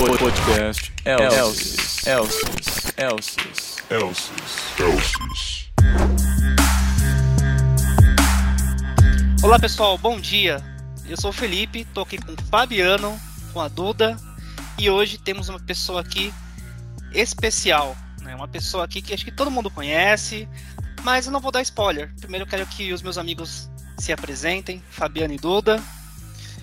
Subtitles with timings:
[0.00, 2.06] Podcast Elsis.
[2.06, 2.92] Elsis.
[2.96, 3.76] Elsis.
[3.90, 4.80] Elsis.
[4.80, 5.70] Elsis.
[9.42, 10.64] Olá pessoal, bom dia.
[11.06, 13.20] Eu sou o Felipe, tô aqui com o Fabiano,
[13.52, 14.16] com a Duda
[14.78, 16.32] e hoje temos uma pessoa aqui
[17.12, 18.34] especial, né?
[18.34, 20.48] Uma pessoa aqui que acho que todo mundo conhece,
[21.02, 22.10] mas eu não vou dar spoiler.
[22.18, 25.78] Primeiro eu quero que os meus amigos se apresentem, Fabiano e Duda.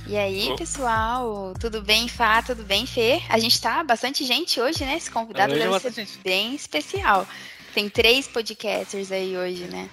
[0.09, 2.41] E aí, pessoal, tudo bem, Fá?
[2.41, 3.21] Tudo bem, Fê?
[3.27, 4.95] A gente tá bastante gente hoje, né?
[4.95, 6.23] Esse convidado Hoje é deve ser bastante gente.
[6.23, 7.27] bem especial.
[7.73, 9.89] Tem três podcasters aí hoje, né?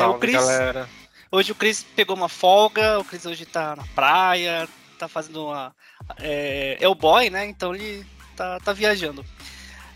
[0.00, 0.32] o Cris.
[0.32, 0.88] galera.
[1.30, 4.66] Hoje o Cris pegou uma folga, o Cris hoje tá na praia,
[4.98, 5.76] tá fazendo uma.
[6.18, 7.44] É, é o boy, né?
[7.44, 9.22] Então ele tá, tá viajando.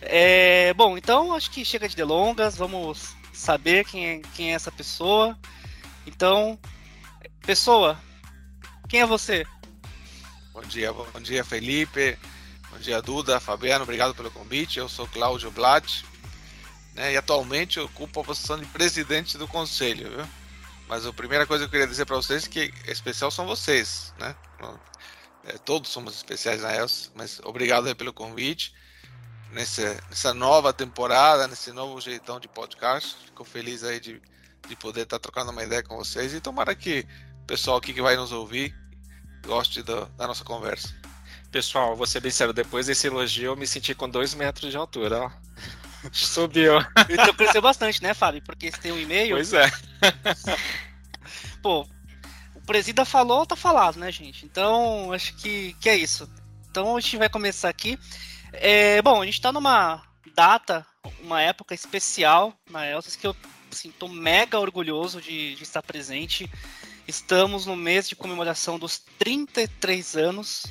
[0.03, 4.71] É, bom, então acho que chega de delongas, vamos saber quem é, quem é essa
[4.71, 5.35] pessoa.
[6.07, 6.59] Então,
[7.47, 7.99] pessoa,
[8.89, 9.47] quem é você?
[10.53, 12.19] Bom dia, bom dia Felipe,
[12.71, 14.79] bom dia Duda, Fabiano, obrigado pelo convite.
[14.79, 16.05] Eu sou Cláudio Blatt,
[16.95, 20.27] né, e atualmente ocupo a posição de presidente do conselho, viu?
[20.89, 24.15] Mas a primeira coisa que eu queria dizer para vocês é que especial são vocês,
[24.19, 24.37] né?
[25.45, 28.75] É, todos somos especiais na ELS, mas obrigado pelo convite.
[29.53, 34.21] Nessa, nessa nova temporada, nesse novo jeitão de podcast, fico feliz aí de,
[34.69, 37.07] de poder estar trocando uma ideia com vocês e tomara que
[37.47, 38.75] pessoal aqui que vai nos ouvir
[39.47, 40.95] goste do, da nossa conversa.
[41.51, 44.77] Pessoal, vou ser bem sério, depois desse elogio eu me senti com dois metros de
[44.77, 45.31] altura, ó.
[46.13, 46.79] Subiu.
[47.09, 48.43] Então cresceu bastante, né, Fábio?
[48.43, 49.37] Porque você tem um e-mail.
[49.37, 49.71] Pois é.
[51.63, 51.87] Pô,
[52.55, 54.45] o presida falou, tá falado, né, gente?
[54.45, 56.29] Então, acho que, que é isso.
[56.71, 57.99] Então, a gente vai começar aqui.
[58.53, 60.03] É, bom, a gente tá numa
[60.35, 60.87] data,
[61.23, 63.35] uma época especial na Elsis que eu
[63.73, 66.51] assim, tô mega orgulhoso de, de estar presente.
[67.07, 70.67] Estamos no mês de comemoração dos 33 anos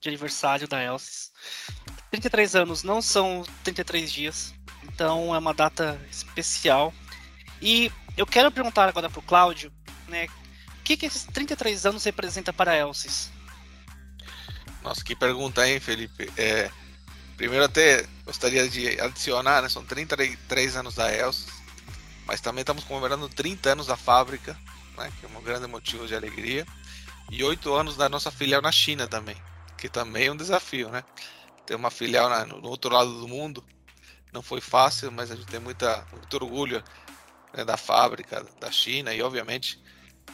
[0.00, 1.32] de aniversário da Elsis.
[2.10, 6.94] 33 anos não são 33 dias, então é uma data especial.
[7.60, 9.72] E eu quero perguntar agora pro Cláudio,
[10.08, 10.26] né,
[10.78, 13.30] o que, que esses 33 anos representa para a Elsis?
[14.82, 16.30] Nossa, que pergunta, hein, Felipe?
[16.36, 16.70] É,
[17.36, 19.68] primeiro, até gostaria de adicionar, né?
[19.68, 21.46] São 33 anos da ELS,
[22.26, 24.56] mas também estamos comemorando 30 anos da fábrica,
[25.00, 25.12] né?
[25.18, 26.66] Que é um grande motivo de alegria,
[27.30, 29.36] e 8 anos da nossa filial na China também,
[29.78, 31.04] que também é um desafio, né?
[31.66, 33.64] Ter uma filial na, no outro lado do mundo
[34.32, 36.82] não foi fácil, mas a gente tem muita, muito orgulho
[37.52, 39.82] né, da fábrica da China e, obviamente,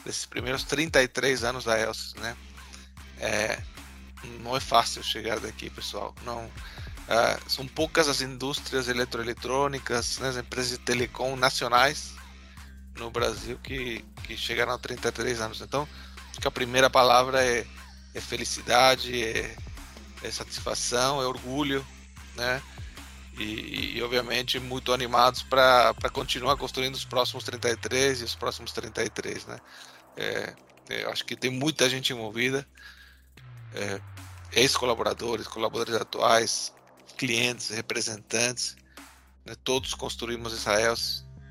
[0.05, 2.37] desses primeiros 33 anos da ELS, né?
[3.19, 3.59] É,
[4.41, 6.13] não é fácil chegar daqui, pessoal.
[6.23, 6.51] Não,
[7.07, 12.13] ah, são poucas as indústrias eletroeletrônicas, né, as empresas de telecom nacionais
[12.97, 15.61] no Brasil que, que chegaram a 33 anos.
[15.61, 15.87] Então,
[16.29, 17.65] acho que a primeira palavra é,
[18.13, 19.55] é felicidade, é,
[20.23, 21.85] é satisfação, é orgulho,
[22.35, 22.61] né?
[23.37, 29.45] E, e obviamente muito animados para continuar construindo os próximos 33 e os próximos 33,
[29.45, 29.59] né?
[30.15, 30.53] É,
[30.89, 32.67] é, eu acho que tem muita gente envolvida,
[33.73, 34.01] é,
[34.53, 36.73] ex-colaboradores, colaboradores atuais,
[37.17, 38.75] clientes, representantes,
[39.45, 39.53] né?
[39.63, 40.95] todos construímos Israel,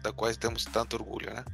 [0.06, 1.44] da qual temos tanto orgulho, né?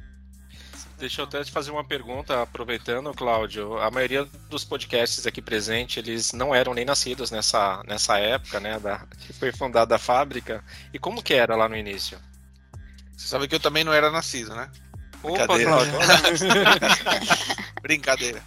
[0.97, 3.77] Deixa eu até te fazer uma pergunta, aproveitando, Cláudio.
[3.79, 8.79] A maioria dos podcasts aqui presentes, eles não eram nem nascidos nessa, nessa época, né?
[8.79, 10.63] Da, que foi fundada a fábrica.
[10.93, 12.19] E como que era lá no início?
[13.17, 14.71] Você sabe que eu também não era nascido, né?
[15.23, 15.71] Opa, Brincadeira.
[17.81, 18.43] Brincadeira.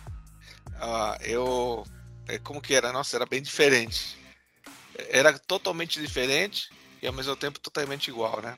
[0.80, 1.84] Ah, eu.
[2.28, 2.92] é, Como que era?
[2.92, 4.16] Nossa, era bem diferente.
[5.10, 6.70] Era totalmente diferente
[7.02, 8.56] e ao mesmo tempo totalmente igual, né?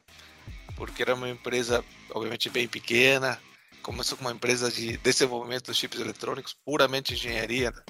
[0.78, 3.38] Porque era uma empresa, obviamente, bem pequena.
[3.82, 7.72] Começou com uma empresa de desenvolvimento de chips eletrônicos, puramente engenharia.
[7.72, 7.82] né?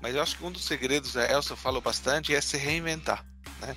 [0.00, 3.24] Mas eu acho que um dos segredos, a Elsa falou bastante, é se reinventar.
[3.60, 3.76] Né?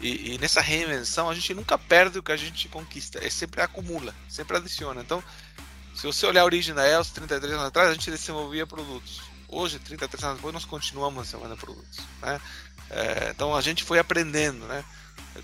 [0.00, 3.62] E, e nessa reinvenção a gente nunca perde o que a gente conquista, é sempre
[3.62, 5.00] acumula, sempre adiciona.
[5.00, 5.22] Então,
[5.94, 9.22] se você olhar a origem da Elsa 33 anos atrás, a gente desenvolvia produtos.
[9.48, 11.98] Hoje, 33 anos depois, nós continuamos desenvolvendo produtos.
[12.20, 12.40] Né?
[12.90, 14.84] É, então a gente foi aprendendo, né?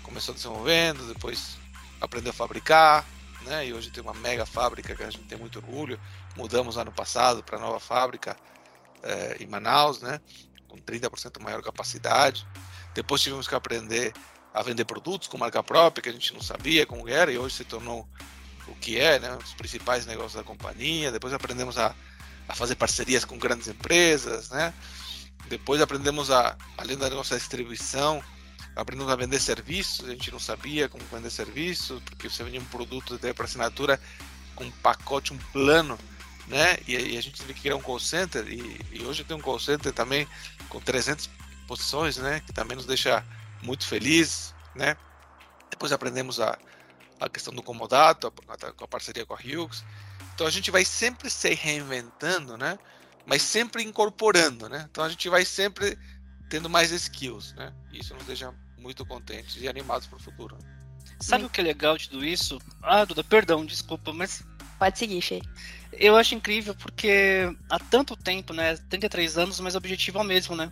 [0.03, 1.57] Começou desenvolvendo, depois
[2.01, 3.05] aprendeu a fabricar,
[3.43, 3.67] né?
[3.67, 5.99] E hoje tem uma mega fábrica que a gente tem muito orgulho.
[6.35, 8.35] Mudamos ano passado para nova fábrica
[9.03, 10.19] é, em Manaus, né?
[10.67, 12.45] Com 30% maior capacidade.
[12.93, 14.13] Depois tivemos que aprender
[14.53, 17.55] a vender produtos com marca própria, que a gente não sabia como era, e hoje
[17.55, 18.07] se tornou
[18.67, 19.37] o que é, né?
[19.37, 21.11] Os principais negócios da companhia.
[21.11, 21.93] Depois aprendemos a,
[22.47, 24.73] a fazer parcerias com grandes empresas, né?
[25.47, 28.23] Depois aprendemos a, além da nossa distribuição,
[28.75, 30.07] aprendemos a vender serviços.
[30.07, 33.99] A gente não sabia como vender serviços, porque você vendia um produto para assinatura
[34.53, 35.97] com um pacote, um plano,
[36.47, 36.77] né?
[36.87, 38.47] E aí a gente teve que criar um call center.
[38.47, 40.27] E, e hoje tem um call center também
[40.69, 41.29] com 300
[41.67, 42.41] posições, né?
[42.41, 43.23] Que também nos deixa
[43.61, 44.97] muito felizes, né?
[45.69, 46.57] Depois aprendemos a,
[47.19, 49.83] a questão do comodato, a, com a parceria com a Hughes.
[50.33, 52.77] Então a gente vai sempre se reinventando, né?
[53.25, 54.87] Mas sempre incorporando, né?
[54.91, 55.97] Então a gente vai sempre
[56.49, 57.73] tendo mais skills, né?
[57.91, 58.53] Isso nos deixa
[58.85, 60.57] muito contentes e animados para o futuro.
[61.19, 62.59] Sabe o que é legal de tudo isso?
[62.83, 64.43] Ah, Duda, perdão, desculpa, mas
[64.77, 65.41] Pode seguir, Fê.
[65.93, 68.75] eu acho incrível porque há tanto tempo, né?
[68.89, 70.71] 33 anos, mas o objetivo é o mesmo, né?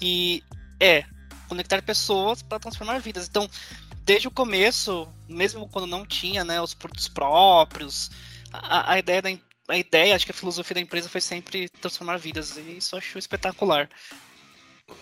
[0.00, 0.42] E
[0.80, 1.04] é
[1.48, 3.28] conectar pessoas para transformar vidas.
[3.28, 3.48] Então,
[4.04, 8.10] desde o começo, mesmo quando não tinha, né, os produtos próprios,
[8.52, 9.30] a, a ideia da
[9.68, 12.56] a ideia, acho que a filosofia da empresa foi sempre transformar vidas.
[12.56, 13.88] E isso eu acho espetacular.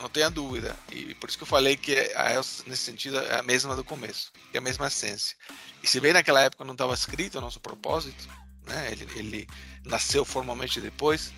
[0.01, 0.77] Não tenha dúvida.
[0.91, 3.85] E por isso que eu falei que a ELS, nesse sentido, é a mesma do
[3.85, 4.33] começo.
[4.53, 5.37] É a mesma essência.
[5.83, 8.29] E se bem naquela época não estava escrito o nosso propósito,
[8.67, 8.93] né?
[8.93, 9.49] Ele, ele
[9.85, 11.33] nasceu formalmente depois.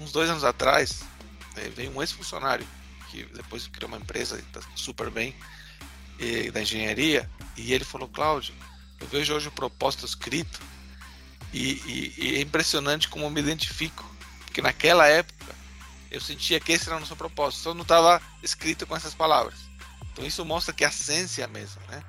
[0.00, 1.02] Uns dois anos atrás,
[1.56, 2.66] eh, veio um ex-funcionário
[3.10, 5.34] que depois criou uma empresa, está super bem,
[6.18, 8.54] eh, da engenharia, e ele falou, Cláudio,
[9.00, 10.60] eu vejo hoje o propósito escrito
[11.52, 14.04] e, e- e é impressionante como eu me identifico.
[14.44, 15.54] Porque naquela época
[16.10, 19.58] eu sentia que esse era o nosso propósito, só não estava escrito com essas palavras.
[20.12, 22.02] Então isso mostra que a essência é a mesma, né?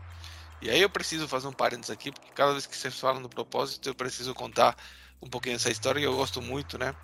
[0.61, 3.29] E aí eu preciso fazer um parênteses aqui, porque cada vez que vocês falam do
[3.29, 4.75] propósito, eu preciso contar
[5.21, 6.95] um pouquinho dessa história que eu gosto muito, né?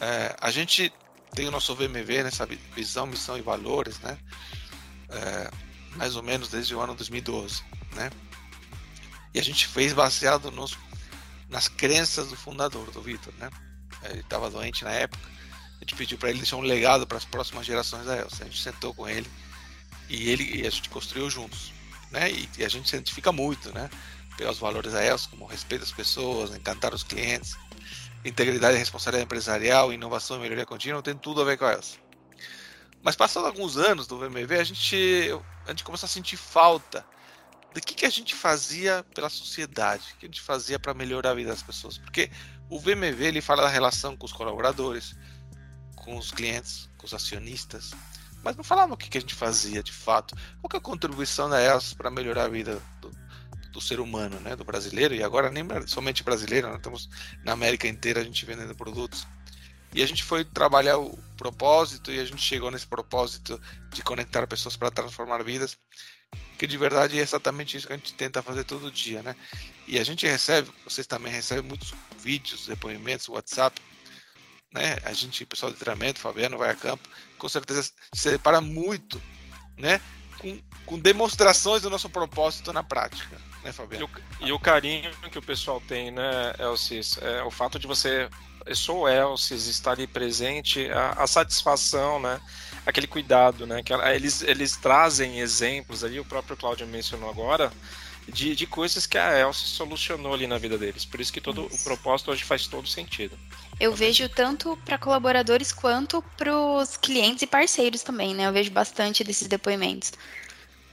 [0.00, 0.92] É, a gente
[1.34, 4.18] tem o nosso VMV, nessa vi- visão, missão e valores, né?
[5.08, 5.50] É,
[5.96, 7.62] mais ou menos desde o ano 2012,
[7.94, 8.10] né?
[9.34, 10.76] E a gente fez baseado nos,
[11.48, 13.50] nas crenças do fundador, do Vitor, né?
[14.04, 15.22] Ele estava doente na época,
[15.80, 18.42] a gente pediu para ele deixar um legado para as próximas gerações da Elsa.
[18.42, 19.28] A gente sentou com ele
[20.10, 21.72] e ele e a gente construiu juntos,
[22.10, 22.30] né?
[22.30, 23.88] E, e a gente se identifica muito, né?
[24.36, 27.56] Pelos valores da Elsa, como respeito às pessoas, encantar os clientes,
[28.24, 31.96] integridade e responsabilidade empresarial, inovação e melhoria contínua, tem tudo a ver com a Elsa.
[33.02, 35.30] Mas passando alguns anos do VMV, a gente,
[35.64, 37.04] a gente começou a sentir falta
[37.72, 41.30] do que, que a gente fazia pela sociedade, o que a gente fazia para melhorar
[41.30, 41.96] a vida das pessoas.
[41.96, 42.30] Porque
[42.68, 45.14] o VMV ele fala da relação com os colaboradores,
[46.00, 47.92] com os clientes, com os acionistas,
[48.42, 50.34] mas não falava o que, que a gente fazia de fato.
[50.60, 53.10] Qual é a contribuição da ELS para melhorar a vida do,
[53.72, 57.08] do ser humano, né, do brasileiro, e agora nem somente brasileiro, nós estamos
[57.44, 59.26] na América inteira a gente vendendo produtos.
[59.92, 63.60] E a gente foi trabalhar o propósito e a gente chegou nesse propósito
[63.92, 65.76] de conectar pessoas para transformar vidas,
[66.56, 69.34] que de verdade é exatamente isso que a gente tenta fazer todo dia, né?
[69.88, 71.92] E a gente recebe, vocês também recebem muitos
[72.22, 73.82] vídeos, depoimentos, WhatsApp,
[74.72, 74.98] né?
[75.04, 77.08] A gente, o pessoal de treinamento, Fabiano vai a campo,
[77.38, 79.20] com certeza se depara muito,
[79.76, 80.00] né?
[80.38, 84.08] Com, com demonstrações do nosso propósito na prática, né, E Fabiano?
[84.40, 87.18] o, e o carinho que o pessoal tem, né, Elcis?
[87.20, 88.28] É, o fato de você.
[88.66, 92.40] Eu sou o Elcis, estar ali presente, a, a satisfação, né?
[92.86, 93.82] Aquele cuidado, né?
[93.82, 97.72] Que eles, eles trazem exemplos ali, o próprio Cláudio mencionou agora,
[98.28, 101.04] de, de coisas que a Elcis solucionou ali na vida deles.
[101.04, 103.36] Por isso que todo o propósito hoje faz todo sentido.
[103.80, 108.46] Eu vejo tanto para colaboradores quanto para os clientes e parceiros também, né?
[108.46, 110.12] Eu vejo bastante desses depoimentos.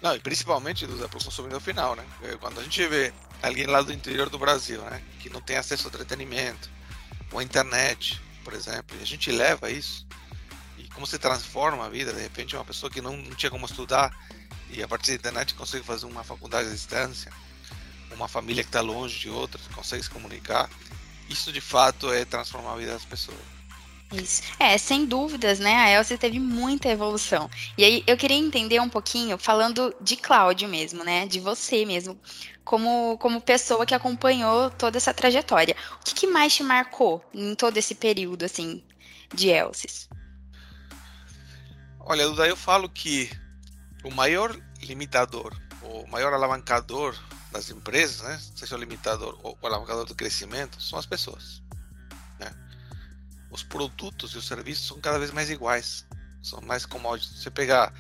[0.02, 2.06] Não, e principalmente o consumidor final, né?
[2.24, 3.14] Eh, Quando a gente vê
[3.44, 5.02] alguém lá do interior do Brasil, né?
[5.20, 6.70] Que não tem acesso ao entretenimento,
[7.30, 10.08] ou à internet, por exemplo, e a gente leva isso,
[10.78, 13.66] e como se transforma a vida, de repente uma pessoa que não, não tinha como
[13.66, 14.16] estudar,
[14.70, 17.34] e a partir da internet consegue fazer uma faculdade à distância,
[18.12, 20.70] uma família que está longe de outra, consegue se comunicar,
[21.30, 23.38] isso de fato é transformar a vida das pessoas.
[24.12, 24.42] Isso.
[24.58, 25.76] É, sem dúvidas, né?
[25.76, 27.50] A Elsa teve muita evolução.
[27.78, 31.26] E aí eu queria entender um pouquinho, falando de Cláudio mesmo, né?
[31.26, 32.18] De você mesmo,
[32.64, 35.76] como, como pessoa que acompanhou toda essa trajetória.
[36.00, 38.82] O que, que mais te marcou em todo esse período, assim,
[39.34, 40.08] de Elsis?
[42.00, 43.30] Olha, daí eu falo que
[44.06, 47.14] o maior limitador, o maior alavancador
[47.58, 51.62] das empresas, né, seja o limitador ou o alavancador do crescimento, são as pessoas.
[52.40, 52.52] né?
[53.50, 56.06] Os produtos e os serviços são cada vez mais iguais,
[56.42, 57.42] são mais commodities.
[57.42, 57.94] Você pegar,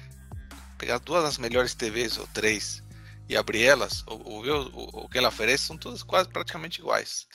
[0.77, 2.83] pegar duas das melhores TVs ou três
[3.29, 6.79] e abrir elas, ou, ver o, o- o que ela oferece, são todas quase praticamente
[6.79, 7.27] iguais.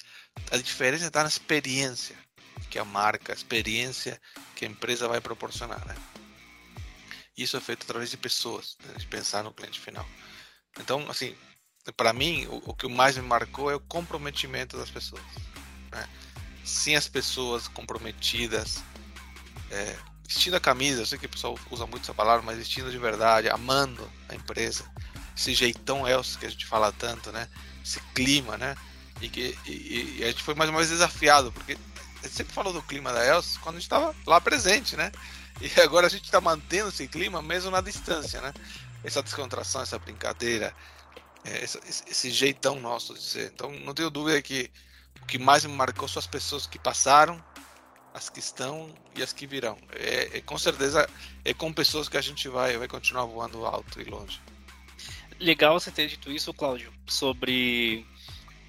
[0.51, 2.17] A diferença está na experiência
[2.71, 4.21] que a marca, a experiência
[4.57, 5.85] que a empresa vai proporcionar.
[5.87, 5.95] Né?
[7.37, 10.07] Isso é feito através de pessoas, né, de pensar no cliente final.
[10.79, 11.35] Então, assim,
[11.91, 15.23] para mim, o, o que mais me marcou é o comprometimento das pessoas.
[15.91, 16.07] né?
[16.65, 18.85] Sem as pessoas comprometidas,
[19.71, 19.97] é,
[20.29, 22.99] vestindo a camisa, eu sei que o pessoal usa muito essa palavra, mas vestindo de
[22.99, 24.85] verdade, amando a empresa,
[25.37, 27.49] esse jeitão Elcio que a gente fala tanto, né?
[27.85, 28.77] Esse clima, né?
[29.21, 32.55] E que e, e a gente foi mais uma vez desafiado, porque a gente sempre
[32.55, 35.11] falou do clima da Elcio quando a gente estava lá presente, né?
[35.61, 38.53] E agora a gente está mantendo esse clima mesmo na distância, né?
[39.03, 40.75] Essa descontração, essa brincadeira,
[41.45, 43.53] é, esse, esse jeitão nosso de ser.
[43.53, 44.71] Então, não tenho dúvida que
[45.23, 47.43] o que mais me marcou são as pessoas que passaram,
[48.15, 49.79] as que estão e as que virão.
[49.93, 51.09] É, é, com certeza
[51.45, 54.41] é com pessoas que a gente vai, vai continuar voando alto e longe.
[55.41, 58.07] Legal você ter dito isso, Cláudio, sobre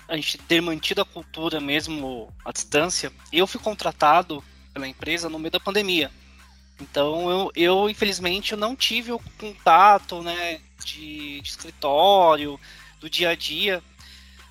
[0.08, 3.12] a gente ter mantido a cultura mesmo à distância.
[3.32, 6.12] Eu fui contratado pela empresa no meio da pandemia.
[6.82, 12.60] Então eu, eu infelizmente eu não tive o contato né, de, de escritório,
[13.00, 13.84] do dia a dia.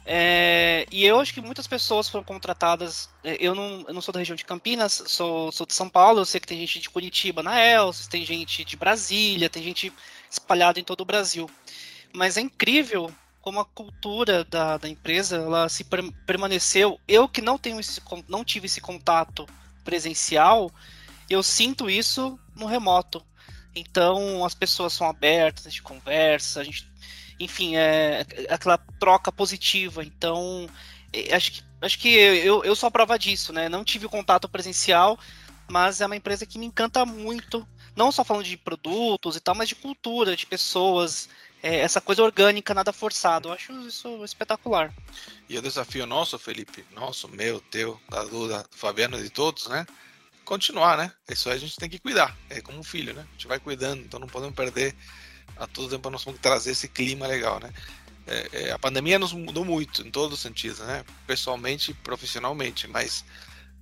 [0.04, 3.08] É, e eu acho que muitas pessoas foram contratadas.
[3.22, 6.20] É, eu não, eu não sou da região de Campinas, sou, sou de São Paulo.
[6.20, 9.92] Eu sei que tem gente de Curitiba na Elsis, tem gente de Brasília, tem gente
[10.30, 11.48] espalhada em todo o Brasil.
[12.12, 17.00] Mas é incrível como a cultura da, da empresa ela se per, permaneceu.
[17.06, 19.46] Eu que não tenho esse, não tive esse contato
[19.84, 20.70] presencial,
[21.28, 23.24] eu sinto isso no remoto.
[23.74, 26.92] Então as pessoas são abertas, a gente conversa, a gente
[27.42, 30.04] enfim, é, é aquela troca positiva.
[30.04, 30.68] Então,
[31.12, 33.68] é, acho que, acho que eu, eu sou a prova disso, né?
[33.68, 35.18] Não tive contato presencial,
[35.68, 37.66] mas é uma empresa que me encanta muito.
[37.94, 41.28] Não só falando de produtos e tal, mas de cultura, de pessoas,
[41.62, 43.48] é, essa coisa orgânica, nada forçado.
[43.48, 44.94] Eu acho isso espetacular.
[45.48, 49.86] E o desafio nosso, Felipe, nosso, meu, teu, da Duda, do Fabiano de todos, né?
[50.44, 51.12] Continuar, né?
[51.28, 52.36] Isso a gente tem que cuidar.
[52.50, 53.26] É como um filho, né?
[53.28, 54.94] A gente vai cuidando, então não podemos perder
[55.56, 57.72] a todo tempo nós vamos trazer esse clima legal, né?
[58.26, 61.04] É, é, a pandemia nos mudou muito em todos os sentidos, né?
[61.26, 63.24] Pessoalmente e profissionalmente, mas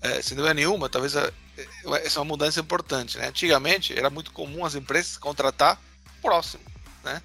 [0.00, 3.28] é, sem dúvida nenhuma, talvez a, é, essa é uma mudança importante, né?
[3.28, 5.80] Antigamente era muito comum as empresas contratar
[6.22, 6.64] próximo,
[7.04, 7.22] né?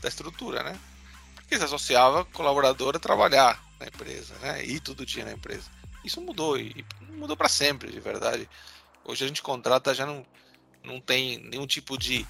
[0.00, 0.78] Da estrutura, né?
[1.36, 4.64] Porque se associava colaborador a trabalhar na empresa, né?
[4.64, 5.70] E tudo tinha na empresa.
[6.04, 8.48] Isso mudou e, mudou para sempre, de verdade.
[9.04, 10.24] Hoje a gente contrata já não
[10.84, 12.26] não tem nenhum tipo de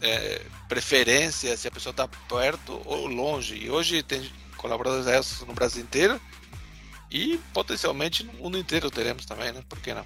[0.00, 3.56] é, preferência se a pessoa está perto ou longe.
[3.56, 6.20] E hoje tem colaboradores no Brasil inteiro
[7.10, 9.62] e potencialmente no mundo inteiro teremos também, né?
[9.68, 10.04] Por que não?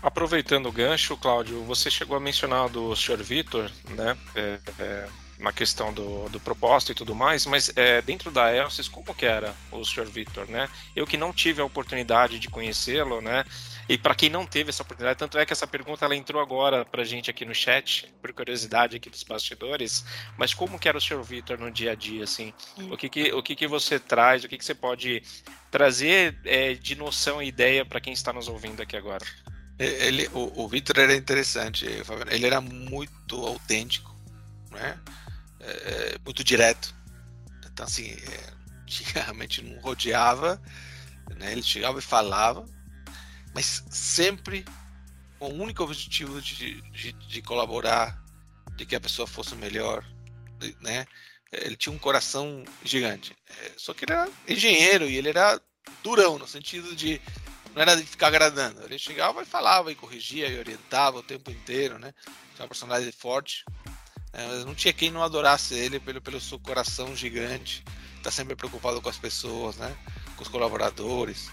[0.00, 3.22] Aproveitando o gancho, Cláudio, você chegou a mencionar do Sr.
[3.22, 4.16] Vitor, né?
[4.34, 8.88] É, é, na questão do, do propósito e tudo mais, mas é, dentro da Elsys,
[8.88, 10.06] como que era o Sr.
[10.06, 10.68] Vitor, né?
[10.96, 13.44] Eu que não tive a oportunidade de conhecê-lo, né?
[13.88, 16.84] E para quem não teve essa oportunidade, tanto é que essa pergunta ela entrou agora
[16.84, 20.04] para gente aqui no chat, por curiosidade aqui dos bastidores,
[20.36, 21.22] mas como que era o Sr.
[21.22, 22.52] Vitor no dia a dia, assim?
[22.76, 22.92] Hum.
[22.92, 25.22] O que que, o que, que você traz, o que, que você pode
[25.70, 29.24] trazer é, de noção e ideia para quem está nos ouvindo aqui agora?
[29.78, 31.86] Ele, o, o Vitor era interessante,
[32.30, 34.12] ele era muito autêntico,
[34.72, 34.98] né?
[35.68, 36.94] É, muito direto.
[37.66, 38.52] Então, assim, é,
[39.20, 40.60] realmente não rodeava,
[41.36, 41.52] né?
[41.52, 42.64] ele chegava e falava,
[43.54, 44.64] mas sempre
[45.38, 48.20] com o único objetivo de, de, de, colaborar,
[48.76, 50.04] de que a pessoa fosse melhor,
[50.80, 51.06] né?
[51.52, 53.34] Ele tinha um coração gigante.
[53.48, 55.60] É, só que ele era engenheiro e ele era
[56.02, 57.20] durão, no sentido de
[57.74, 58.82] não era de ficar agradando.
[58.82, 62.12] Ele chegava e falava, e corrigia, e orientava o tempo inteiro, né?
[62.54, 63.64] Tinha uma personalidade forte.
[64.38, 67.84] É, não tinha quem não adorasse ele pelo, pelo seu coração gigante.
[68.22, 69.96] Tá sempre preocupado com as pessoas, né?
[70.36, 71.50] Com os colaboradores,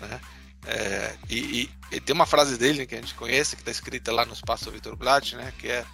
[0.00, 0.20] né?
[0.66, 4.10] É, e, e, e, tem uma frase dele que a gente conhece, que está escrita
[4.10, 5.84] lá no espaço Vitor Blatt, né, que é,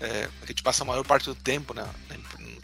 [0.00, 1.88] é, a gente passa a maior parte do tempo né,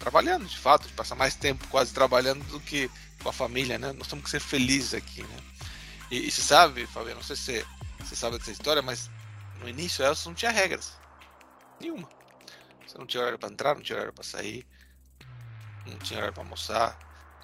[0.00, 2.90] trabalhando, de fato, a gente passa mais tempo quase trabalhando do que
[3.22, 3.92] com a família, né?
[3.92, 5.36] Nós temos que ser felizes aqui, né?
[6.10, 7.66] E, e se sabe, Fabio, não sei se você,
[8.00, 9.08] você sabe dessa história, mas
[9.60, 10.98] no início Elson não tinha regras
[11.80, 12.08] nenhuma.
[12.92, 14.66] Você não tinha horário para entrar, não tinha horário para sair,
[15.86, 16.98] não tinha horário para almoçar,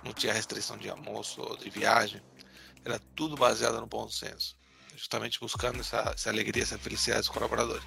[0.05, 2.21] não tinha restrição de almoço ou de viagem.
[2.85, 4.55] Era tudo baseado no bom senso,
[4.95, 7.83] justamente buscando essa, essa alegria, essa felicidade dos colaboradores.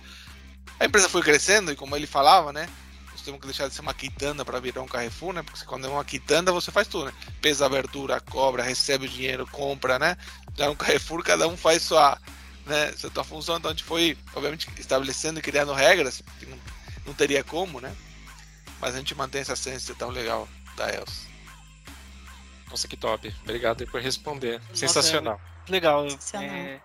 [0.80, 2.68] A empresa foi crescendo e, como ele falava, né?
[3.12, 5.44] Nós temos que deixar de ser uma quitanda para virar um Carrefour, né?
[5.44, 7.13] Porque quando é uma quitanda, você faz tudo, né?
[7.44, 10.18] Pesa abertura, cobra, recebe o dinheiro, compra, né?
[10.58, 12.20] Já no Carrefour, cada um faz sua,
[12.65, 13.58] né, sua função.
[13.58, 16.48] Então a gente foi, obviamente, estabelecendo e criando regras, que
[17.12, 17.94] não, não teria como, né?
[18.80, 21.30] Mas a gente mantém essa essência tão legal da Elsa.
[22.70, 23.34] Nossa, que top.
[23.44, 24.60] Obrigado por responder.
[24.60, 25.39] Nossa, Sensacional.
[25.68, 26.10] É legal.
[26.10, 26.56] Sensacional.
[26.56, 26.82] É...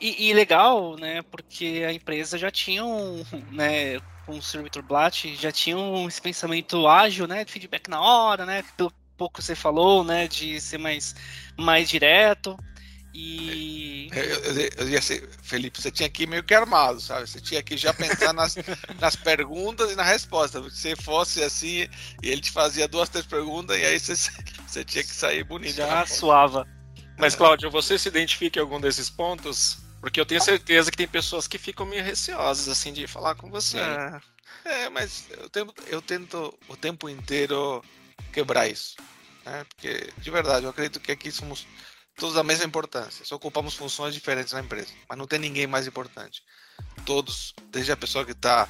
[0.00, 1.20] E, e, legal, né?
[1.22, 4.00] Porque a empresa já tinha um, né?
[4.24, 4.62] Com o Sr.
[4.62, 7.44] Victor Blatt, já tinha um esse pensamento ágil, né?
[7.44, 8.64] De feedback na hora, né?
[8.76, 10.28] Pelo pouco que você falou, né?
[10.28, 11.14] De ser mais,
[11.58, 12.56] mais direto.
[13.14, 14.08] E.
[14.12, 17.28] Eu, eu, eu ia ser, Felipe, você tinha que ir meio que armado, sabe?
[17.28, 18.56] Você tinha que já pensar nas,
[18.98, 20.62] nas perguntas e na resposta.
[20.70, 21.88] Se você fosse assim,
[22.22, 24.14] e ele te fazia duas, três perguntas, e aí você,
[24.66, 25.74] você tinha que sair bonito.
[25.74, 26.66] Já suava.
[27.18, 29.78] Mas, Cláudio, você se identifica em algum desses pontos?
[30.00, 33.50] Porque eu tenho certeza que tem pessoas que ficam meio receosas, assim, de falar com
[33.50, 33.78] você.
[33.78, 34.20] É,
[34.64, 37.84] é, mas eu tento, eu tento o tempo inteiro
[38.32, 38.96] quebrar isso.
[39.44, 39.64] Né?
[39.68, 41.66] Porque, de verdade, eu acredito que aqui somos
[42.16, 43.24] todos da mesma importância.
[43.24, 44.92] Só ocupamos funções diferentes na empresa.
[45.08, 46.42] Mas não tem ninguém mais importante.
[47.04, 48.68] Todos, desde a pessoa que está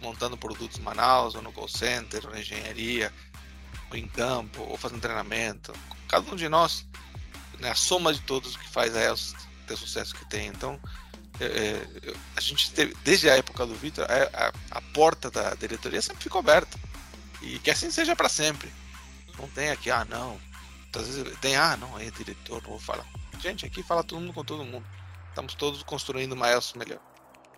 [0.00, 3.12] montando produtos em Manaus, ou no call center, ou na engenharia,
[3.90, 5.72] ou em campo, ou fazendo treinamento.
[6.08, 6.86] Cada um de nós,
[7.58, 9.34] né, a soma de todos que faz a ELS
[9.66, 10.48] ter sucesso que tem.
[10.48, 10.80] Então,
[11.40, 15.54] é, é, a gente teve, desde a época do Vitor, a, a, a, porta da
[15.54, 16.78] diretoria sempre ficou aberta.
[17.42, 18.72] E que assim seja para sempre.
[19.38, 20.40] Não tem aqui, ah, não.
[20.98, 23.06] Às vezes tem, ah, não, é diretor, não vou falar.
[23.40, 24.84] Gente, aqui fala todo mundo com todo mundo.
[25.28, 27.00] Estamos todos construindo uma ELS melhor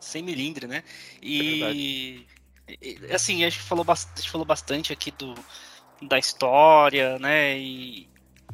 [0.00, 0.82] sem milindre, né?
[1.22, 2.26] E,
[3.02, 5.34] é assim, a gente falou, bastante, a gente falou bastante aqui do,
[6.02, 7.58] da história, né?
[7.58, 8.08] E,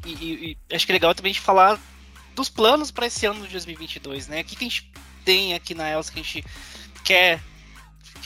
[0.05, 1.79] e, e, acho que é legal também a gente falar
[2.35, 4.41] dos planos para esse ano de 2022, né?
[4.41, 4.91] O que, que a gente
[5.23, 6.45] tem aqui na ELS que a gente
[7.03, 7.41] quer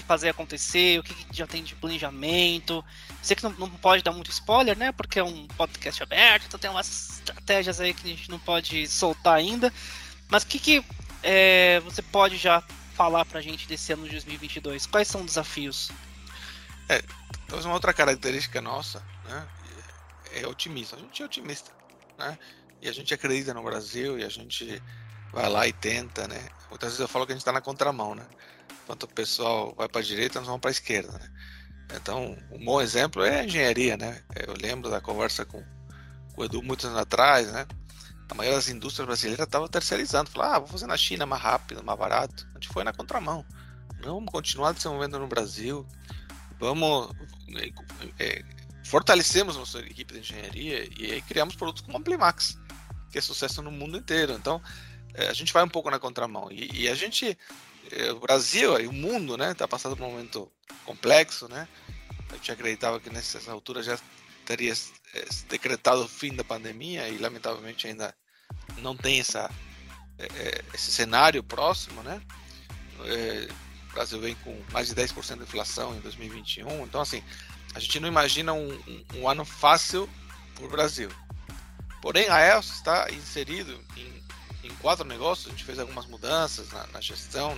[0.03, 2.83] fazer acontecer, o que, que já tem de planejamento.
[3.21, 4.91] Sei que não, não, pode dar muito spoiler, né?
[4.91, 8.87] Porque é um podcast aberto, então tem umas estratégias aí que a gente não pode
[8.87, 9.71] soltar ainda.
[10.29, 10.85] Mas o que, que
[11.23, 14.85] é, você pode já falar pra gente desse ano de 2022?
[14.85, 15.91] Quais são os desafios?
[16.89, 17.01] É,
[17.47, 19.47] talvez uma outra característica nossa, né,
[20.33, 20.97] é otimismo.
[20.97, 21.71] A gente é otimista,
[22.17, 22.37] né?
[22.81, 24.81] E a gente acredita no Brasil e a gente
[25.31, 26.49] vai lá e tenta, né?
[26.69, 28.25] Muitas vezes eu falo que a gente está na contramão, né?
[28.83, 31.31] Enquanto o pessoal vai para a direita, nós vamos para a esquerda, né?
[31.95, 34.21] Então, um bom exemplo é a engenharia, né?
[34.35, 35.61] Eu lembro da conversa com,
[36.33, 37.67] com o Edu muitos anos atrás, né?
[38.31, 40.29] a maioria das indústrias brasileiras estava terceirizando.
[40.29, 42.47] Falava, ah, vou fazer na China mais rápido, mais barato.
[42.51, 43.45] A gente foi na contramão.
[44.01, 45.85] Não, vamos continuar desenvolvendo no Brasil.
[46.57, 47.11] Vamos.
[48.17, 48.41] É,
[48.85, 52.57] fortalecemos nossa equipe de engenharia e aí criamos produtos como Amplimax,
[53.11, 54.31] que é sucesso no mundo inteiro.
[54.31, 54.61] Então,
[55.13, 56.49] é, a gente vai um pouco na contramão.
[56.49, 57.37] E, e a gente.
[57.91, 60.51] É, o Brasil e o mundo, né, está passando por um momento
[60.85, 61.67] complexo, né?
[62.29, 63.99] A gente acreditava que nessa altura já
[64.45, 64.73] teria
[65.13, 68.15] é, decretado o fim da pandemia e lamentavelmente ainda
[68.77, 69.49] não tem essa,
[70.17, 72.21] é, esse cenário próximo, né?
[73.89, 77.23] o Brasil vem com mais de 10% de inflação em 2021, então assim,
[77.73, 80.09] a gente não imagina um, um, ano fácil
[80.55, 81.09] para o Brasil.
[82.01, 84.23] Porém, a ELS está inserido em,
[84.63, 87.57] em, quatro negócios, a gente fez algumas mudanças na, na, gestão,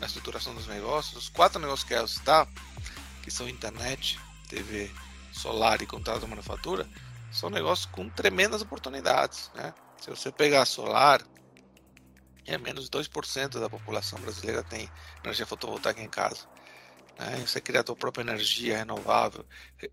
[0.00, 1.24] na estruturação dos negócios.
[1.24, 2.46] Os quatro negócios que a ELS está,
[3.22, 4.90] que são internet, TV,
[5.32, 6.88] solar e contrato de manufatura,
[7.30, 9.50] são negócios com tremendas oportunidades.
[9.54, 9.72] Né?
[10.00, 11.22] Se você pegar solar,
[12.46, 14.90] é menos de 2% da população brasileira tem
[15.22, 16.46] energia fotovoltaica em casa.
[17.18, 17.44] Né?
[17.46, 19.44] Você criar a sua própria energia renovável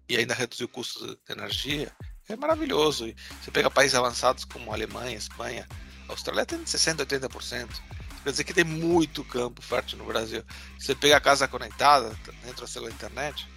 [0.08, 1.92] e ainda reduzir o custo de energia,
[2.30, 3.14] é maravilhoso.
[3.42, 5.68] Você pega países avançados como Alemanha, Espanha,
[6.08, 7.70] Austrália tem 60%, 80%.
[8.26, 10.44] Quer dizer que tem muito campo fértil no Brasil.
[10.80, 12.10] Você pega a casa conectada
[12.60, 13.48] da sua internet,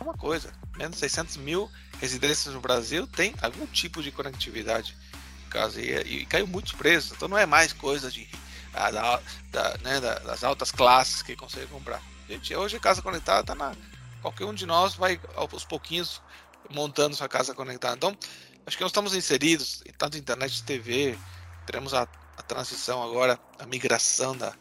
[0.00, 0.50] é uma coisa.
[0.78, 4.96] Menos de 600 mil residências no Brasil têm algum tipo de conectividade.
[5.50, 5.90] Caso, e,
[6.20, 7.12] e caiu muitos preços.
[7.12, 8.26] Então não é mais coisa de,
[8.72, 12.00] a, da, da, né, das altas classes que conseguem comprar.
[12.26, 13.76] Gente, hoje casa conectada está na.
[14.22, 16.22] Qualquer um de nós vai aos pouquinhos
[16.70, 17.94] montando sua casa conectada.
[17.94, 18.16] Então,
[18.66, 21.18] acho que nós estamos inseridos em tanto internet TV.
[21.66, 24.54] Teremos a, a transição agora, a migração da,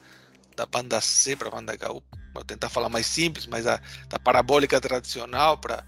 [0.55, 1.87] da banda C para a banda H.
[2.33, 5.85] Vou tentar falar mais simples, mas a da parabólica tradicional para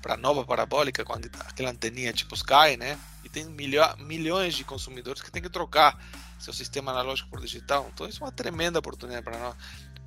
[0.00, 2.98] para nova parabólica com aquela anteninha tipo Sky, né?
[3.24, 6.00] E tem milho, milhões de consumidores que tem que trocar
[6.38, 7.90] seu sistema analógico por digital.
[7.92, 9.56] Então isso é uma tremenda oportunidade para nós.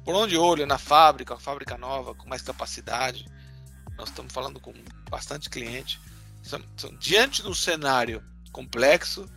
[0.03, 3.25] Por onde olho na fábrica, fábrica nova com mais capacidade.
[3.97, 4.73] Nós estamos falando com
[5.09, 5.99] bastante cliente.
[6.43, 9.29] Então, diante de um cenário complexo,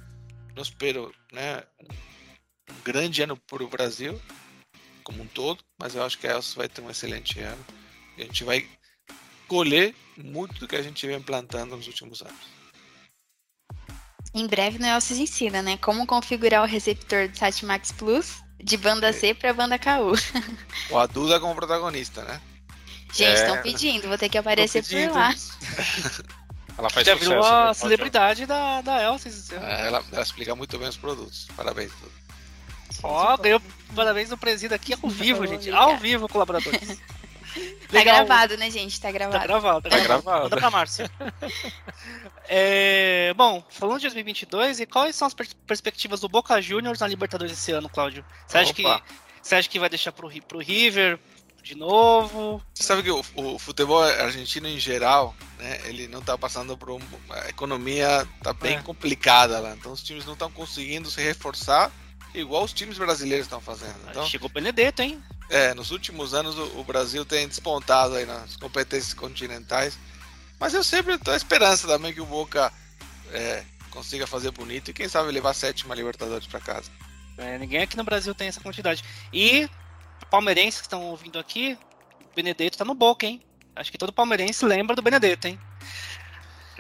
[0.54, 1.62] eu espero né,
[2.70, 4.20] um grande ano para o Brasil
[5.02, 7.64] como um todo, mas eu acho que a Elsa vai ter um excelente ano.
[8.16, 8.66] E a gente vai
[9.46, 12.54] colher muito do que a gente vem plantando nos últimos anos.
[14.32, 15.76] Em breve no Elsis ensina, né?
[15.76, 20.14] Como configurar o receptor do SatMax Plus de banda C para banda KU.
[20.90, 22.40] O a Duda como protagonista, né?
[23.12, 23.62] Gente, estão é...
[23.62, 25.32] pedindo, vou ter que aparecer por lá.
[26.76, 27.74] ela faz Já virou a né?
[27.74, 29.52] celebridade da, da Elsis.
[29.52, 31.48] É, ela, ela explica muito bem os produtos.
[31.56, 31.92] Parabéns.
[33.02, 33.60] Ó, ganhou
[33.94, 35.70] parabéns do presídio aqui ao vivo, gente.
[35.70, 36.98] Ao vivo, colaboradores.
[37.88, 39.00] Tá gravado, né, gente?
[39.00, 39.38] Tá gravado.
[39.38, 40.42] Tá gravado, tá, tá gravado.
[40.44, 41.08] Manda pra Márcia.
[42.48, 47.52] é, bom, falando de 2022, e quais são as perspectivas do Boca Juniors na Libertadores
[47.52, 48.24] esse ano, Cláudio?
[48.48, 48.82] Você acha, que,
[49.40, 51.18] você acha que vai deixar pro, pro River
[51.64, 52.62] de novo?
[52.72, 56.90] Você sabe que o, o futebol argentino em geral, né, ele não tá passando por
[56.90, 58.83] uma a economia tá bem é.
[58.83, 61.90] complicada lá, então os times não estão conseguindo se reforçar
[62.35, 63.96] igual os times brasileiros estão fazendo.
[64.11, 65.22] Então, Chegou o Benedetto, hein?
[65.50, 69.98] é, nos últimos anos o, o Brasil tem despontado aí nas competências continentais.
[70.59, 72.72] Mas eu sempre tô à esperança também que o Boca
[73.33, 76.90] é, consiga fazer bonito e quem sabe levar a sétima Libertadores para casa.
[77.37, 79.05] É, ninguém aqui no Brasil tem essa quantidade.
[79.33, 79.68] E
[80.34, 81.78] palmeirenses que estão ouvindo aqui,
[82.20, 83.40] o Benedetto tá no Boca, hein?
[83.76, 85.60] Acho que todo palmeirense lembra do Benedetto, hein?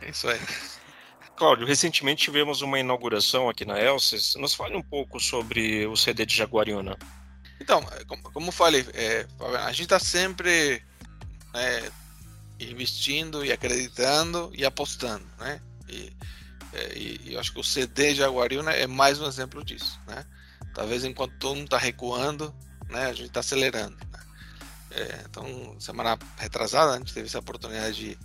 [0.02, 0.40] É isso aí.
[1.36, 4.34] Cláudio, recentemente tivemos uma inauguração aqui na Elsis.
[4.34, 6.96] Nos fale um pouco sobre o CD de Jaguariúna.
[7.60, 9.24] Então, é, como, falei, é,
[9.64, 10.82] a gente está sempre
[11.52, 11.90] né,
[12.58, 15.60] investindo e acreditando e apostando, né?
[15.88, 16.12] E,
[16.72, 20.24] é, e, e eu acho que o CD Jaguariúna é mais um exemplo disso, né?
[20.74, 22.52] Talvez enquanto todo mundo está recuando,
[22.88, 23.96] né, a gente está acelerando.
[23.96, 24.24] né?
[24.90, 28.18] É, então, semana retrasada a gente teve essa oportunidade de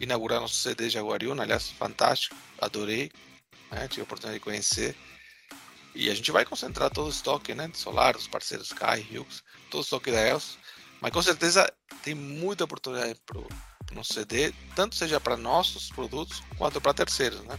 [0.00, 3.10] inaugurar nosso CD Jaguariúna, aliás, fantástico, adorei,
[3.70, 3.86] né?
[3.88, 4.96] tive a oportunidade de conhecer.
[5.94, 7.68] E a gente vai concentrar todo o estoque, né?
[7.68, 10.58] De Solar, dos parceiros Sky, Hughes, todo o estoque da Els.
[11.00, 11.72] Mas com certeza
[12.02, 13.48] tem muita oportunidade para o
[13.92, 17.58] nosso CD, tanto seja para nossos produtos quanto para terceiros, né?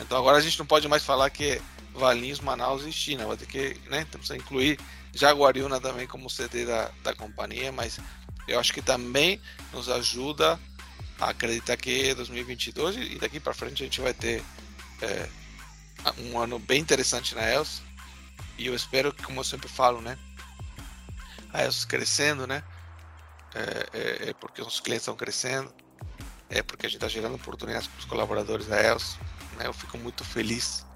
[0.00, 3.36] Então agora a gente não pode mais falar que é Valinhos, Manaus e China, vai
[3.36, 4.06] ter que, né?
[4.10, 4.80] Temos que incluir
[5.14, 7.98] Jaguariúna também como CD da, da companhia, mas
[8.48, 9.40] eu acho que também
[9.72, 10.58] nos ajuda
[11.20, 14.42] a acreditar que 2022 e daqui para frente a gente vai ter
[15.00, 15.28] é,
[16.18, 17.82] um ano bem interessante na ELS
[18.58, 20.18] e eu espero que, como eu sempre falo, né,
[21.52, 22.62] a ELS crescendo, né,
[23.54, 25.72] é, é, é porque os clientes estão crescendo,
[26.48, 29.18] é porque a gente está gerando oportunidades para os colaboradores da ELS,
[29.56, 30.86] né, eu fico muito feliz.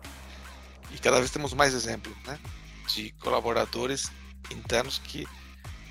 [0.91, 2.39] E cada vez temos mais exemplos, né,
[2.87, 4.11] de colaboradores
[4.51, 5.27] internos que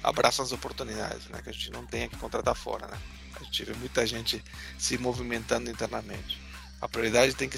[0.04, 2.98] abraçam as oportunidades, né, que a gente não tenha que contratar fora, né,
[3.40, 4.44] a gente vê muita gente
[4.78, 6.46] se movimentando internamente
[6.82, 7.58] a prioridade tem que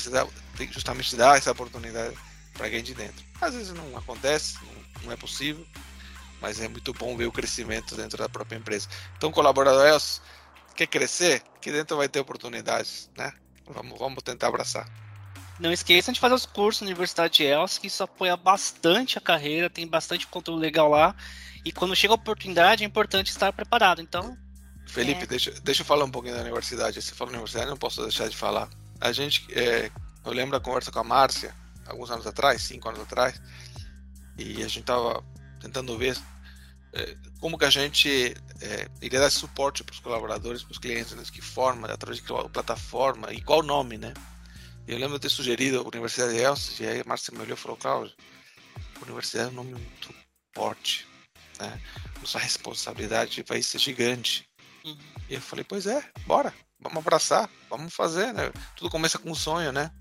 [0.58, 2.18] tem que justamente dar essa oportunidade
[2.54, 3.26] para quem de dentro.
[3.42, 4.58] Às vezes não acontece,
[5.04, 5.66] não, é possível,
[6.42, 8.88] mas é muito bom ver o crescimento dentro da própria empresa.
[9.18, 10.22] Então, colaboradores,
[10.76, 11.44] quer crescer?
[11.56, 13.34] Aqui dentro vai ter oportunidades, né?
[13.68, 14.88] Vamos, vamos tentar abraçar.
[15.60, 19.22] Não esqueçam de fazer os cursos na Universidade de Els, que isso apoia bastante a
[19.22, 21.16] carreira, tem bastante conteúdo legal lá.
[21.66, 24.02] E quando chega a oportunidade, é importante estar preparado.
[24.02, 24.38] Então.
[24.86, 25.26] Felipe, É.
[25.26, 27.02] deixa, deixa eu falar um pouquinho da universidade.
[27.02, 28.70] Você falou universidade, não posso deixar de falar.
[29.02, 29.92] A gente, é,
[30.24, 31.54] eu lembro da conversa com a Márcia,
[31.86, 33.42] alguns anos atrás, cinco anos atrás,
[34.38, 35.24] e a gente tava
[35.60, 36.18] tentando ver
[36.94, 41.14] é, como que a gente é, iria dar suporte para os colaboradores, para os clientes,
[41.14, 44.14] né, que forma, através de qual plataforma e qual nome, né?
[44.88, 47.58] Eu lembro de ter sugerido a Universidade de Elsis, e aí a Márcia me olhou
[47.58, 48.16] e falou, Cláudio,
[49.02, 50.16] universidade é um nome muito
[50.56, 51.06] forte,
[51.60, 51.82] né?
[52.22, 54.48] Nossa responsabilidade vai ser gigante.
[54.86, 54.98] Uhum.
[55.30, 58.50] E eu falei, pois é, bora, vamos abraçar, vamos fazer, né?
[58.78, 59.92] Tudo começa com um sonho, né?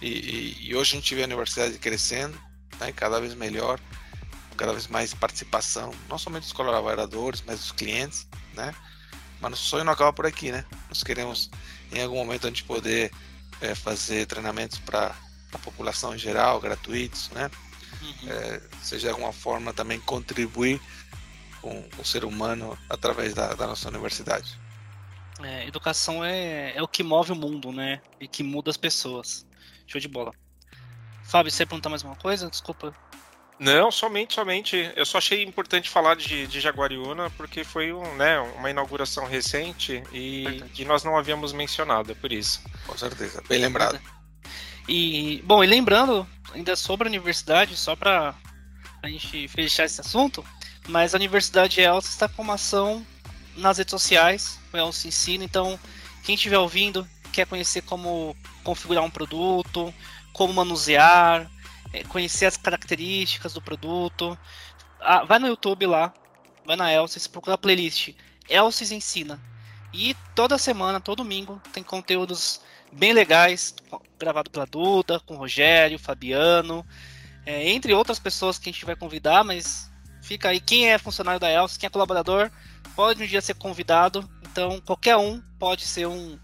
[0.00, 2.40] E, e, e hoje a gente vê a universidade crescendo,
[2.80, 2.92] né?
[2.92, 3.78] cada vez melhor,
[4.56, 8.74] cada vez mais participação, não somente dos colaboradores, mas dos clientes, né?
[9.38, 10.64] Mas nosso sonho não acaba por aqui, né?
[10.88, 11.50] Nós queremos,
[11.92, 13.10] em algum momento, a gente poder
[13.60, 15.14] é, fazer treinamentos para
[15.52, 17.50] a população em geral, gratuitos, né?
[18.02, 18.30] Uhum.
[18.30, 20.80] É, seja de alguma forma também contribuir
[21.60, 24.58] com o ser humano através da, da nossa universidade.
[25.42, 28.00] É, educação é, é o que move o mundo, né?
[28.20, 29.46] E que muda as pessoas.
[29.86, 30.32] Show de bola.
[31.24, 32.50] Fábio, você ia perguntar mais uma coisa?
[32.50, 32.94] Desculpa.
[33.58, 34.90] Não, somente, somente.
[34.96, 40.02] Eu só achei importante falar de, de Jaguariúna porque foi um, né, uma inauguração recente
[40.12, 40.82] e, Verdade.
[40.82, 42.60] e nós não havíamos mencionado, é por isso.
[42.86, 44.00] Com certeza, bem lembrado.
[44.88, 48.34] E, bom, e lembrando, ainda sobre a universidade, só para
[49.02, 50.44] a gente fechar esse assunto,
[50.88, 53.06] mas a Universidade Elsa está com uma ação
[53.56, 55.78] nas redes sociais, o Elsa ensina, então
[56.22, 59.94] quem estiver ouvindo, quer conhecer como configurar um produto,
[60.32, 61.50] como manusear,
[62.08, 64.36] conhecer as características do produto,
[65.00, 66.12] ah, vai no YouTube lá,
[66.64, 68.14] vai na Elsis, procura a playlist
[68.48, 69.40] Elsis Ensina.
[69.92, 72.60] E toda semana, todo domingo, tem conteúdos
[72.92, 73.74] bem legais,
[74.18, 76.84] gravado pela Duda, com o Rogério, Fabiano,
[77.46, 79.90] é, entre outras pessoas que a gente vai convidar, mas
[80.22, 82.50] fica aí, quem é funcionário da Elsis, quem é colaborador,
[82.96, 86.38] pode um dia ser convidado, então qualquer um pode ser um,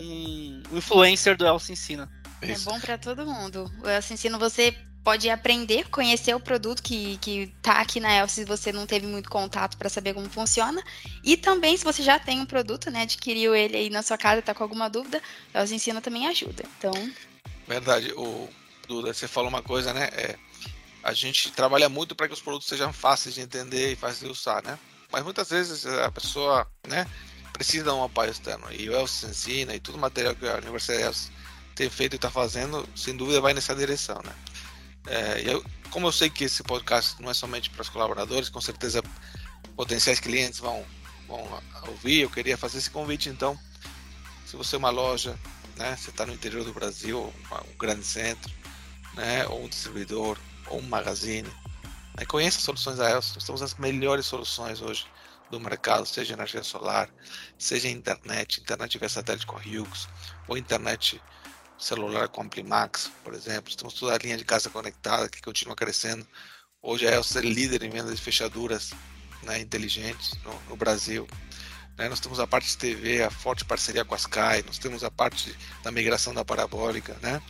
[0.00, 2.10] um influencer do Elsis Ensina.
[2.44, 2.64] É Isso.
[2.64, 3.70] bom para todo mundo.
[3.82, 8.36] O Elcio Ensino você pode aprender, conhecer o produto que, que tá aqui na Elcio
[8.36, 10.82] se você não teve muito contato para saber como funciona.
[11.22, 14.40] E também, se você já tem um produto, né, adquiriu ele aí na sua casa,
[14.40, 15.20] tá com alguma dúvida,
[15.54, 16.64] o Elcio Ensino também ajuda.
[16.78, 16.92] Então,
[17.66, 18.48] Verdade, o
[18.86, 20.08] Duda, você falou uma coisa, né?
[20.12, 20.36] É,
[21.02, 24.26] a gente trabalha muito para que os produtos sejam fáceis de entender e fáceis de
[24.26, 24.78] usar, né?
[25.10, 27.06] Mas muitas vezes a pessoa, né,
[27.52, 28.66] precisa de um apoio externo.
[28.72, 31.32] E o Elcio ensina e todo o material que a Universidade Elcio
[31.74, 34.34] tem feito e está fazendo, sem dúvida vai nessa direção, né?
[35.06, 38.60] É, eu, como eu sei que esse podcast não é somente para os colaboradores, com
[38.60, 39.02] certeza
[39.76, 40.84] potenciais clientes vão,
[41.28, 42.20] vão ouvir.
[42.20, 43.58] Eu queria fazer esse convite, então,
[44.46, 45.38] se você é uma loja,
[45.76, 48.52] né, você está no interior do Brasil, um grande centro,
[49.14, 51.48] né, ou um distribuidor, ou um magazine,
[52.16, 53.34] né, conheça as soluções da ELSA.
[53.34, 55.06] Nós temos as melhores soluções hoje
[55.50, 57.08] do mercado, seja energia solar,
[57.58, 60.08] seja internet, internet via satélite com a Hughes,
[60.48, 61.20] ou internet
[61.78, 63.74] celular com Amplimax, por exemplo.
[63.74, 66.26] Temos toda a linha de casa conectada que continua crescendo.
[66.82, 68.92] Hoje a Elsa é líder em venda de fechaduras
[69.42, 71.26] né, inteligentes no, no Brasil.
[71.96, 75.04] Né, nós temos a parte de TV, a forte parceria com a Sky, nós temos
[75.04, 77.40] a parte da migração da parabólica, né?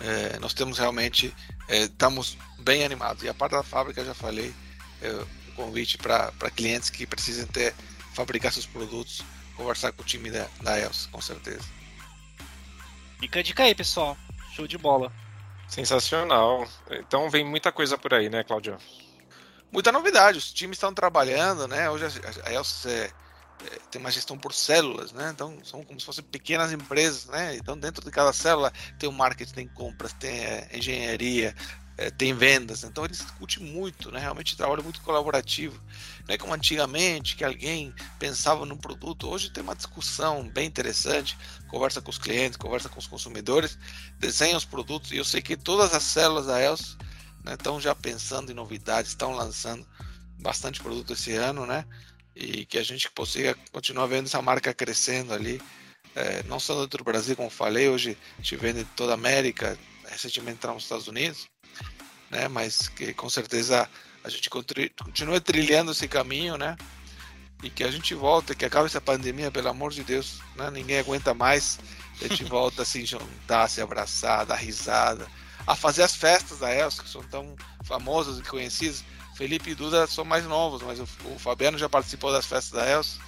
[0.00, 1.34] É, nós temos realmente,
[1.68, 3.22] é, estamos bem animados.
[3.22, 4.54] E a parte da fábrica, já falei,
[5.00, 5.12] é,
[5.50, 7.74] um convite para clientes que precisem ter,
[8.14, 9.22] fabricar seus produtos,
[9.56, 11.81] conversar com o time da, da ELSA, com certeza.
[13.22, 14.16] Fica a dica aí, pessoal.
[14.52, 15.12] Show de bola.
[15.68, 16.66] Sensacional.
[16.90, 18.76] Então vem muita coisa por aí, né, Claudio?
[19.70, 20.38] Muita novidade.
[20.38, 21.88] Os times estão trabalhando, né?
[21.88, 22.04] Hoje
[22.44, 25.30] a Elsa é, é, tem uma gestão por células, né?
[25.32, 27.54] Então são como se fossem pequenas empresas, né?
[27.54, 31.54] Então dentro de cada célula tem o marketing, tem compras, tem é, engenharia,
[31.96, 34.18] é, tem vendas, então eles discutem muito, né?
[34.18, 35.80] realmente trabalho muito colaborativo.
[36.26, 41.36] Não é como antigamente que alguém pensava num produto, hoje tem uma discussão bem interessante,
[41.68, 43.78] conversa com os clientes, conversa com os consumidores,
[44.18, 46.96] desenha os produtos, e eu sei que todas as células da ELS
[47.44, 49.86] né, estão já pensando em novidades, estão lançando
[50.38, 51.84] bastante produto esse ano, né?
[52.34, 55.60] E que a gente consiga continuar vendo essa marca crescendo ali,
[56.14, 59.78] é, não só dentro do Brasil, como falei, hoje gente vende em toda a América,
[60.08, 61.48] recentemente entramos nos Estados Unidos,
[62.30, 62.48] né?
[62.48, 63.88] Mas que com certeza
[64.24, 66.76] a gente continua trilhando esse caminho, né?
[67.62, 70.70] E que a gente volta, que acabe essa pandemia, pelo amor de Deus, né?
[70.70, 71.78] Ninguém aguenta mais.
[72.20, 75.26] A gente volta a se juntar, se abraçar, dar risada,
[75.66, 77.54] a fazer as festas da Elsa, que são tão
[77.84, 79.04] famosas e conhecidas.
[79.36, 82.88] Felipe e Duda são mais novos, mas o, o Fabiano já participou das festas da
[82.88, 83.18] Elsa.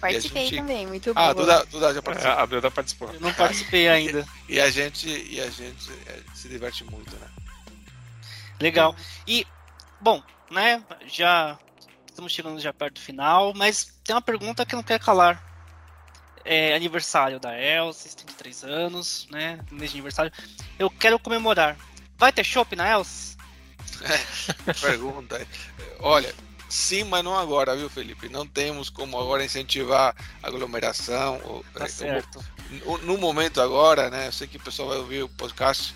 [0.00, 0.56] Participei gente...
[0.56, 1.20] também, muito bom.
[1.20, 2.38] Ah, Duda, Duda já participou.
[2.38, 3.12] É, a Duda participou.
[3.12, 4.26] Eu não participei ainda.
[4.48, 7.28] e, e, a gente, e a gente é, se diverte muito, né?
[8.58, 8.96] Legal.
[9.26, 9.46] E,
[10.00, 11.58] bom, né, já
[12.06, 15.48] estamos chegando já perto do final, mas tem uma pergunta que não quer calar.
[16.44, 20.32] É aniversário da Els, 33 anos, né, mês de aniversário.
[20.78, 21.76] Eu quero comemorar.
[22.16, 23.36] Vai ter shopping na Els?
[24.02, 25.46] É, pergunta.
[26.00, 26.34] Olha,
[26.68, 28.28] sim, mas não agora, viu, Felipe?
[28.28, 31.62] Não temos como agora incentivar aglomeração.
[31.74, 32.42] Tá certo.
[33.02, 35.94] No momento agora, né, eu sei que o pessoal vai ouvir o podcast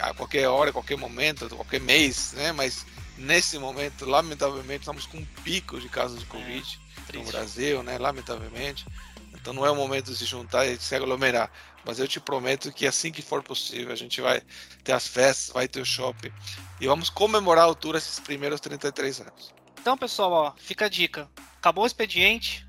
[0.00, 2.52] a qualquer hora, a qualquer momento, a qualquer mês, né?
[2.52, 2.86] Mas
[3.18, 6.80] nesse momento, lamentavelmente, estamos com um pico de casos de é, Covid
[7.12, 7.98] é, no Brasil, né?
[7.98, 8.86] Lamentavelmente.
[9.34, 11.50] Então não é o momento de se juntar e de se aglomerar.
[11.84, 14.42] Mas eu te prometo que assim que for possível, a gente vai
[14.82, 16.32] ter as festas, vai ter o shopping
[16.80, 19.54] e vamos comemorar a altura esses primeiros 33 anos.
[19.80, 21.28] Então, pessoal, ó, fica a dica.
[21.56, 22.66] Acabou o expediente,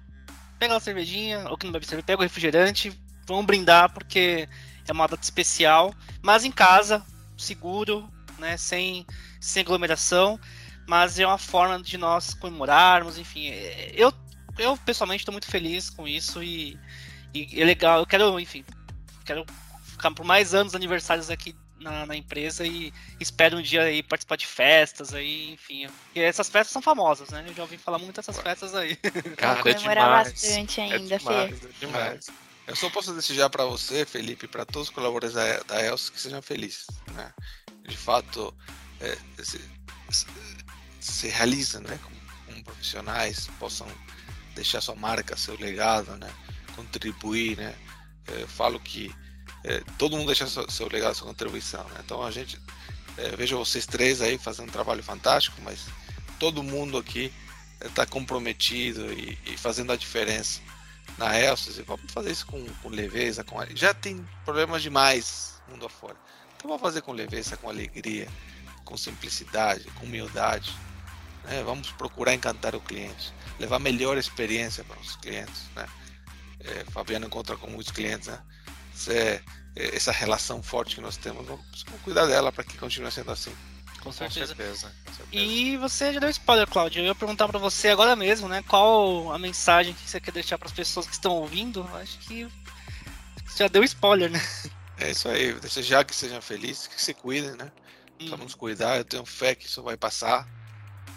[0.58, 4.48] pega uma cervejinha, ou que não bebe cerveja, pega o refrigerante, vamos brindar porque
[4.88, 7.06] é uma data especial, mas em casa,
[7.38, 9.06] seguro, né, sem,
[9.40, 10.40] sem aglomeração,
[10.88, 13.50] mas é uma forma de nós comemorarmos, enfim.
[13.50, 14.14] É, eu,
[14.58, 16.78] eu pessoalmente estou muito feliz com isso e,
[17.34, 18.00] e, é legal.
[18.00, 18.66] Eu quero, enfim,
[19.26, 19.46] quero
[19.84, 24.36] ficar por mais anos aniversários aqui na, na, empresa e espero um dia aí participar
[24.36, 25.88] de festas aí, enfim.
[26.14, 27.46] E essas festas são famosas, né?
[27.48, 28.96] Eu já ouvi falar muito dessas festas aí.
[29.38, 31.68] Cara, Vou comemorar é bastante ainda, é demais, Fê.
[31.68, 32.28] É demais.
[32.68, 36.20] Eu só posso desejar para você, Felipe, para todos os colaboradores da, da ELS que
[36.20, 36.86] sejam felizes.
[37.14, 37.34] Né?
[37.88, 38.54] De fato,
[39.00, 39.62] é, se,
[41.00, 42.00] se, realizam né?
[42.04, 43.88] como, como, profissionais, possam
[44.56, 46.32] deixar sua marca, seu legado, né?
[46.76, 47.58] contribuir.
[47.58, 47.76] Né?
[48.28, 49.14] Eu falo que
[49.64, 51.84] é, todo mundo deixa seu, seu, legado, sua contribuição.
[51.90, 52.02] Né?
[52.04, 52.60] Então a gente,
[53.18, 55.86] é, vejo vocês três aí fazendo um trabalho fantástico, mas
[56.40, 57.32] todo mundo aqui
[57.82, 60.62] está comprometido e, e fazendo a diferença
[61.18, 66.16] na Elsa, vamos fazer isso com, com leveza, com já tem problemas demais mundo afora.
[66.56, 68.28] Então vamos fazer com leveza, com alegria,
[68.86, 70.74] com simplicidade, com humildade.
[71.44, 71.64] Né?
[71.64, 75.64] Vamos procurar encantar o cliente, levar a melhor experiência para os clientes.
[75.76, 75.86] Né?
[76.60, 78.28] É, Fabiano encontra com muitos clientes.
[78.28, 78.40] Né?
[79.08, 79.42] É,
[79.76, 83.32] é, essa relação forte que nós temos, vamos, vamos cuidar dela para que continue sendo
[83.32, 83.56] assim.
[84.02, 84.54] Com certeza.
[84.54, 85.44] Com certeza, com certeza.
[85.46, 87.02] E você já deu spoiler, Claudio.
[87.02, 88.64] Eu ia perguntar para você agora mesmo, né?
[88.68, 91.88] Qual a mensagem que você quer deixar para as pessoas que estão ouvindo?
[91.96, 92.48] Acho que
[93.58, 94.42] já deu spoiler, né?
[94.98, 95.54] É isso aí.
[95.54, 97.72] Desejar que sejam felizes, que se cuidem, né?
[98.20, 98.30] Hum.
[98.30, 98.98] Vamos cuidar.
[98.98, 100.48] Eu tenho fé que isso vai passar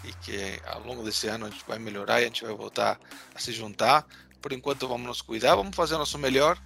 [0.03, 2.99] e que ao longo desse ano a gente vai melhorar e a gente vai voltar
[3.33, 4.05] a se juntar.
[4.41, 6.61] Por enquanto, vamos nos cuidar, vamos fazer o nosso melhor,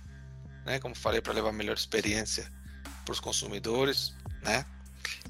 [0.66, 0.80] né?
[0.80, 2.52] Como falei, para levar a melhor experiência
[3.06, 4.66] para os consumidores, né?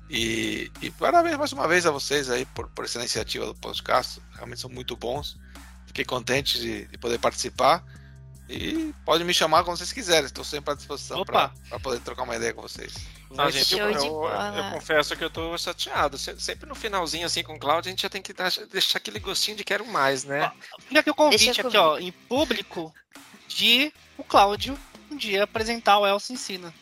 [0.09, 4.21] E, e parabéns mais uma vez a vocês aí por, por essa iniciativa do podcast.
[4.33, 5.37] Realmente são muito bons.
[5.87, 7.83] Fiquei contente de, de poder participar.
[8.49, 10.25] E pode me chamar quando vocês quiserem.
[10.25, 12.93] Estou sempre à disposição para poder trocar uma ideia com vocês.
[13.37, 14.23] Ah, gente, eu, eu-
[14.57, 16.17] eu confesso que eu tô chateado.
[16.17, 18.99] Se- Sempre no finalzinho, assim, com o Cláudio, a gente já tem que dar- deixar
[18.99, 20.49] aquele gostinho de quero mais, né?
[20.79, 22.93] Fica aqui o convite aqui, ó, em público,
[23.49, 24.79] de o Cláudio
[25.11, 26.73] um dia apresentar o Elcio Ensina.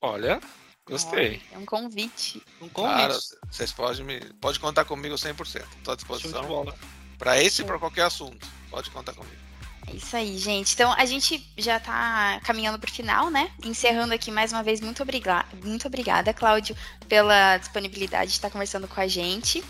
[0.00, 0.40] Olha,
[0.86, 1.42] gostei.
[1.52, 2.40] É um convite.
[2.60, 2.94] Um convite.
[2.96, 3.18] Claro,
[3.50, 5.64] vocês podem me pode contar comigo 100%.
[5.78, 6.76] Estou à disposição bola.
[7.18, 8.46] para esse e para qualquer assunto.
[8.70, 9.42] Pode contar comigo.
[9.86, 10.72] É isso aí, gente.
[10.74, 13.50] Então a gente já tá caminhando pro final, né?
[13.62, 16.76] Encerrando aqui mais uma vez, muito, obriga muito obrigada, Cláudio,
[17.08, 19.62] pela disponibilidade de estar conversando com a gente.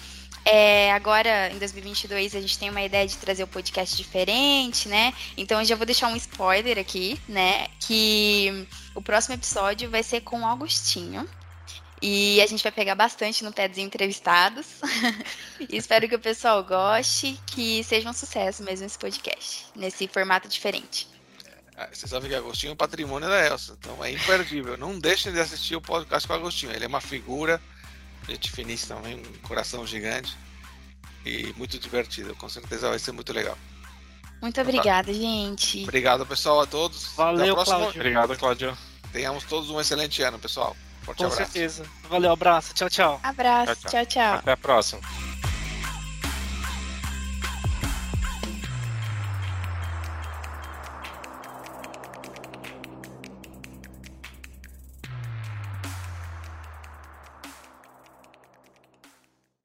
[0.44, 5.14] É, agora, em 2022, a gente tem uma ideia de trazer o podcast diferente, né?
[5.36, 7.66] Então eu já vou deixar um spoiler aqui, né?
[7.80, 11.26] Que o próximo episódio vai ser com o Augustinho.
[12.06, 14.66] E a gente vai pegar bastante no pé dos entrevistados.
[15.70, 20.46] E espero que o pessoal goste, que seja um sucesso mesmo esse podcast, nesse formato
[20.46, 21.08] diferente.
[21.76, 24.76] Ah, Vocês sabem que Agostinho é um patrimônio da Elsa, então é imperdível.
[24.76, 26.72] Não deixem de assistir o podcast com o Agostinho.
[26.72, 27.62] Ele é uma figura,
[28.28, 30.36] gente finíssima também, um coração gigante
[31.24, 32.34] e muito divertido.
[32.34, 33.56] Com certeza vai ser muito legal.
[34.42, 35.84] Muito obrigada, gente.
[35.84, 37.12] Obrigado, pessoal, a todos.
[37.14, 37.78] Valeu, Até a próxima.
[37.78, 38.00] Cláudio.
[38.00, 38.78] Obrigado, Cláudio.
[39.12, 40.76] Tenhamos todos um excelente ano, pessoal.
[41.04, 41.36] Forte Com abraço.
[41.52, 41.84] certeza.
[42.08, 42.74] Valeu, abraço.
[42.74, 43.20] Tchau, tchau.
[43.22, 44.34] Abraço, Tchau, tchau, tchau.
[44.36, 45.00] Até a próxima.